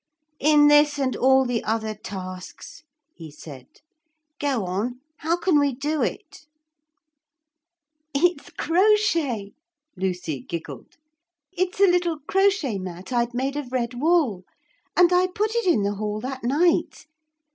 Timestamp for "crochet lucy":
8.49-10.39